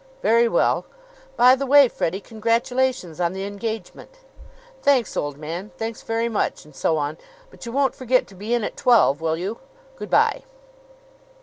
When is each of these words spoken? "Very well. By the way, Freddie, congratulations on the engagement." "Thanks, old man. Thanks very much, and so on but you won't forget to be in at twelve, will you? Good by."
"Very 0.23 0.47
well. 0.49 0.83
By 1.35 1.53
the 1.55 1.67
way, 1.67 1.87
Freddie, 1.87 2.21
congratulations 2.21 3.19
on 3.21 3.33
the 3.33 3.45
engagement." 3.45 4.17
"Thanks, 4.81 5.15
old 5.15 5.37
man. 5.37 5.69
Thanks 5.77 6.01
very 6.01 6.27
much, 6.27 6.65
and 6.65 6.75
so 6.75 6.97
on 6.97 7.19
but 7.51 7.67
you 7.67 7.71
won't 7.71 7.93
forget 7.93 8.25
to 8.29 8.33
be 8.33 8.51
in 8.55 8.63
at 8.63 8.75
twelve, 8.75 9.21
will 9.21 9.37
you? 9.37 9.59
Good 9.97 10.09
by." 10.09 10.41